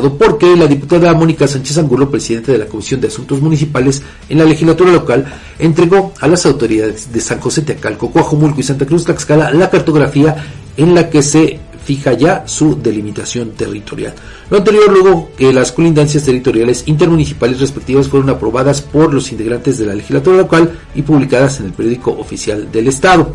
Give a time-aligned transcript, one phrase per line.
[0.00, 4.44] Porque la diputada Mónica Sánchez Angulo, presidenta de la Comisión de Asuntos Municipales en la
[4.44, 5.24] legislatura local,
[5.58, 10.36] entregó a las autoridades de San José Teacalco, Coajomulco y Santa Cruz Tlaxcala la cartografía
[10.76, 14.12] en la que se fija ya su delimitación territorial.
[14.50, 19.86] Lo anterior luego que las colindancias territoriales intermunicipales respectivas fueron aprobadas por los integrantes de
[19.86, 23.32] la legislatura local y publicadas en el periódico oficial del Estado.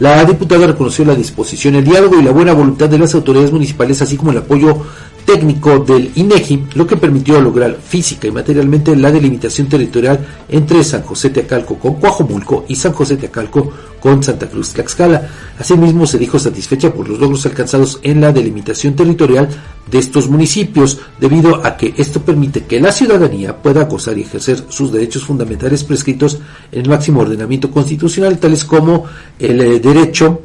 [0.00, 4.02] La diputada reconoció la disposición, el diálogo y la buena voluntad de las autoridades municipales,
[4.02, 4.76] así como el apoyo
[5.24, 11.02] técnico del INEGI, lo que permitió lograr física y materialmente la delimitación territorial entre San
[11.02, 15.28] José Teacalco con Coajomulco y San José Teacalco con Santa Cruz Tlaxcala.
[15.58, 19.48] Asimismo, se dijo satisfecha por los logros alcanzados en la delimitación territorial
[19.90, 24.64] de estos municipios, debido a que esto permite que la ciudadanía pueda gozar y ejercer
[24.68, 26.38] sus derechos fundamentales prescritos
[26.70, 29.04] en el máximo ordenamiento constitucional, tales como
[29.38, 30.42] el eh, derecho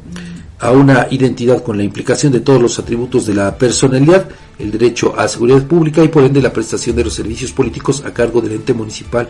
[0.60, 4.28] a una identidad con la implicación de todos los atributos de la personalidad,
[4.58, 8.14] el derecho a seguridad pública y por ende la prestación de los servicios políticos a
[8.14, 9.30] cargo del ente municipal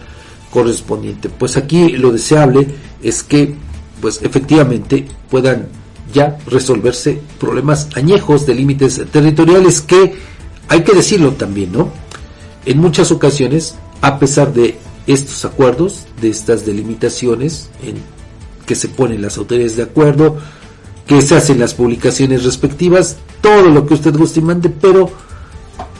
[0.49, 1.29] correspondiente.
[1.29, 2.67] Pues aquí lo deseable
[3.03, 3.53] es que
[4.01, 5.67] pues efectivamente puedan
[6.11, 10.15] ya resolverse problemas añejos de límites territoriales que
[10.67, 11.91] hay que decirlo también, ¿no?
[12.65, 17.95] En muchas ocasiones, a pesar de estos acuerdos, de estas delimitaciones en
[18.65, 20.37] que se ponen las autoridades de acuerdo,
[21.09, 25.09] que se hacen las publicaciones respectivas, todo lo que usted guste y mande, pero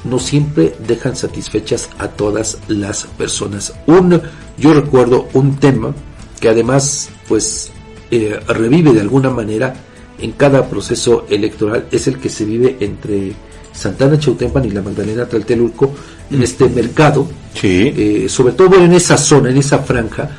[0.04, 3.74] no siempre dejan satisfechas a todas las personas.
[3.88, 4.22] Un,
[4.60, 5.96] yo recuerdo un tema
[6.40, 7.72] que además pues
[8.12, 9.74] eh, revive de alguna manera
[10.20, 13.34] en cada proceso electoral, es el que se vive entre
[13.74, 15.92] Santana Chautempan y la Magdalena Tlatelulco
[16.30, 17.28] en este mercado,
[17.64, 20.30] eh, sobre todo en esa zona, en esa franja.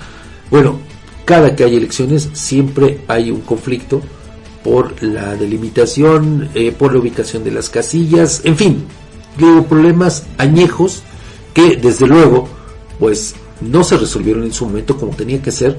[0.48, 0.79] Bueno,
[1.25, 4.01] cada que hay elecciones siempre hay un conflicto
[4.64, 8.84] por la delimitación, eh, por la ubicación de las casillas, en fin,
[9.39, 11.02] digo, problemas añejos
[11.55, 12.48] que desde luego
[12.98, 15.78] pues no se resolvieron en su momento como tenía que ser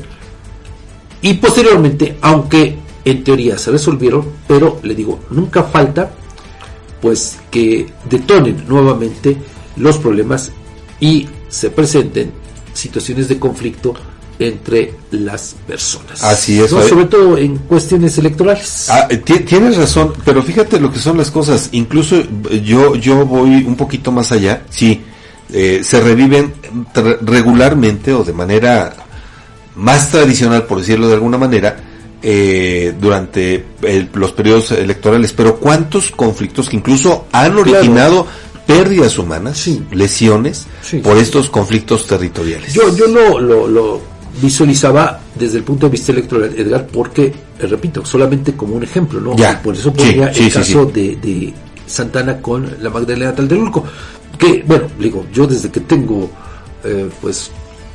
[1.21, 6.11] y posteriormente, aunque en teoría se resolvieron, pero le digo, nunca falta
[7.01, 9.37] pues que detonen nuevamente
[9.75, 10.51] los problemas
[10.99, 12.31] y se presenten
[12.73, 13.93] situaciones de conflicto
[14.47, 16.23] entre las personas.
[16.23, 16.69] Así es.
[16.69, 18.87] Sobre todo en cuestiones electorales.
[18.89, 21.69] Ah, tienes razón, pero fíjate lo que son las cosas.
[21.73, 24.63] Incluso eh, yo, yo voy un poquito más allá.
[24.69, 25.01] Sí,
[25.53, 26.53] eh, se reviven
[27.21, 28.93] regularmente o de manera
[29.75, 31.77] más tradicional, por decirlo de alguna manera,
[32.23, 33.65] eh, durante
[34.13, 35.33] los periodos electorales.
[35.33, 38.27] Pero ¿cuántos conflictos que incluso han originado
[38.65, 40.67] pérdidas humanas, lesiones,
[41.03, 42.73] por estos conflictos territoriales?
[42.73, 44.01] Yo, yo lo, lo
[44.39, 49.35] visualizaba desde el punto de vista electoral, Edgar, porque, repito, solamente como un ejemplo, ¿no?
[49.63, 51.53] Por eso ponía el caso de,
[51.85, 53.83] Santana con la Magdalena Taldelulco,
[54.37, 56.29] que, bueno, digo, yo desde que tengo,
[56.85, 57.51] eh, pues,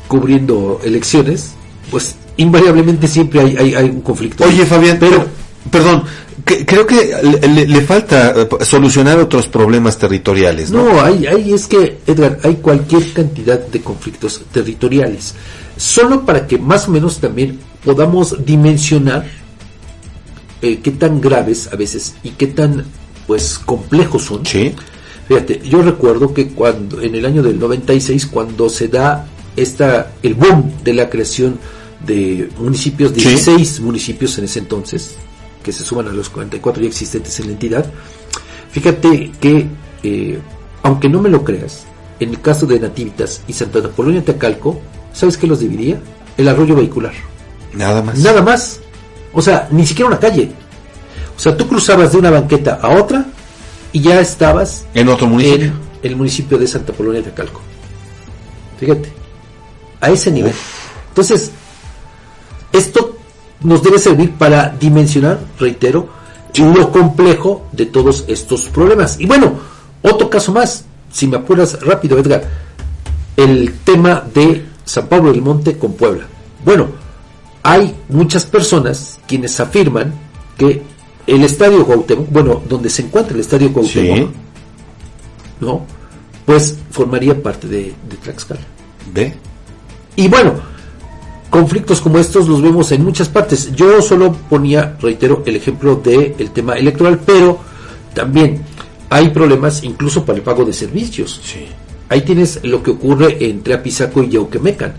[0.06, 1.52] cubriendo elecciones,
[1.90, 4.44] pues, invariablemente siempre hay, hay, un conflicto.
[4.44, 5.24] Oye, Fabián, pero,
[5.70, 6.04] perdón,
[6.44, 7.16] creo que
[7.66, 10.84] le, falta eh, solucionar otros problemas territoriales, ¿no?
[10.84, 15.34] No, hay, hay, es que, Edgar, hay cualquier cantidad de conflictos territoriales
[15.76, 19.26] solo para que más o menos también podamos dimensionar
[20.62, 22.84] eh, qué tan graves a veces y qué tan
[23.26, 24.42] pues complejos son.
[24.44, 29.26] Fíjate, yo recuerdo que cuando en el año del 96 cuando se da
[29.56, 31.58] esta el boom de la creación
[32.06, 35.16] de municipios, 16 municipios en ese entonces,
[35.62, 37.92] que se suman a los 44 ya existentes en la entidad,
[38.70, 39.66] fíjate que,
[40.02, 40.38] eh,
[40.82, 41.86] aunque no me lo creas,
[42.20, 44.80] en el caso de Nativitas y Santa Polonia Tacalco,
[45.16, 45.98] ¿sabes qué los dividía?
[46.36, 47.14] El arroyo vehicular.
[47.72, 48.18] Nada más.
[48.18, 48.80] Nada más.
[49.32, 50.50] O sea, ni siquiera una calle.
[51.36, 53.26] O sea, tú cruzabas de una banqueta a otra
[53.92, 55.72] y ya estabas en otro municipio.
[56.02, 57.60] En el municipio de Santa Polonia de Calco.
[58.78, 59.10] Fíjate,
[60.00, 60.52] a ese nivel.
[61.08, 61.50] Entonces,
[62.72, 63.16] esto
[63.62, 66.08] nos debe servir para dimensionar, reitero,
[66.58, 69.18] lo complejo de todos estos problemas.
[69.20, 69.54] Y bueno,
[70.02, 72.44] otro caso más, si me apuras rápido, Edgar,
[73.36, 76.24] el tema de San Pablo del Monte con Puebla.
[76.64, 76.86] Bueno,
[77.62, 80.14] hay muchas personas quienes afirman
[80.56, 80.82] que
[81.26, 84.30] el estadio Cuauhtémoc, bueno, donde se encuentra el estadio Cuauhtémoc,
[85.60, 85.84] ¿no?
[86.46, 88.60] Pues formaría parte de, de Tlaxcala.
[89.12, 89.34] ¿Ve?
[90.14, 90.54] Y bueno,
[91.50, 93.72] conflictos como estos los vemos en muchas partes.
[93.74, 97.58] Yo solo ponía, reitero, el ejemplo del el tema electoral, pero
[98.14, 98.62] también
[99.10, 101.40] hay problemas incluso para el pago de servicios.
[101.42, 101.66] Sí.
[102.08, 104.94] Ahí tienes lo que ocurre entre Apizaco y Yauquemecan.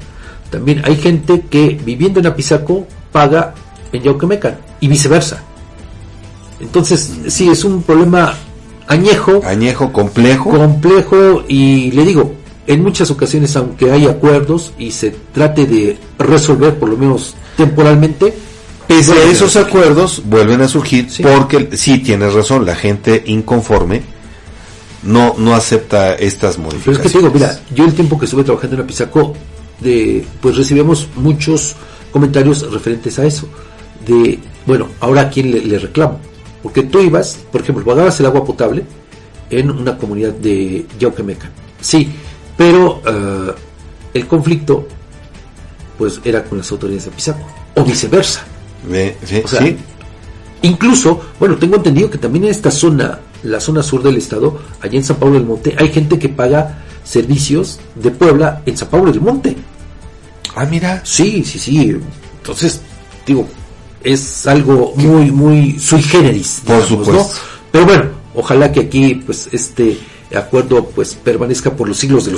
[0.50, 3.54] También hay gente que viviendo en Apizaco paga
[3.92, 5.44] en Yauquemecan y viceversa.
[6.60, 8.34] Entonces, sí, es un problema
[8.88, 10.50] añejo, añejo, complejo.
[10.50, 12.34] complejo y le digo,
[12.66, 18.34] en muchas ocasiones, aunque hay acuerdos y se trate de resolver por lo menos temporalmente,
[18.88, 21.22] Pese a esos acuerdos, vuelven a surgir Sí.
[21.22, 24.02] porque sí tienes razón, la gente inconforme
[25.08, 27.02] no no acepta estas Pero es modificaciones.
[27.02, 29.34] que te digo, mira, yo el tiempo que estuve trabajando en Apizaco,
[29.80, 31.76] de, pues recibíamos muchos
[32.12, 33.48] comentarios referentes a eso.
[34.06, 36.20] De, bueno, ahora a quién le, le reclamo.
[36.64, 38.84] Porque tú ibas, por ejemplo, pagabas el agua potable
[39.50, 41.50] en una comunidad de Yauquemeca.
[41.80, 42.10] Sí,
[42.58, 43.54] pero eh,
[44.16, 44.88] el conflicto,
[45.98, 47.48] pues era con las autoridades de Apizaco.
[47.76, 48.44] O viceversa.
[49.44, 49.78] O sea, sí.
[50.64, 54.98] Incluso, bueno, tengo entendido que también en esta zona, la zona sur del estado, allá
[54.98, 59.12] en San Pablo del Monte, hay gente que paga servicios de Puebla en San Pablo
[59.12, 59.56] del Monte.
[60.56, 61.02] Ah, mira.
[61.06, 61.98] Sí, sí, sí.
[62.40, 62.82] Entonces,
[63.26, 63.48] digo,
[64.04, 66.62] es algo muy, muy sui generis.
[66.66, 67.34] Por digamos, supuesto.
[67.34, 67.40] ¿no?
[67.72, 68.04] Pero bueno,
[68.36, 69.98] ojalá que aquí, pues, este
[70.36, 72.36] acuerdo, pues, permanezca por los siglos de los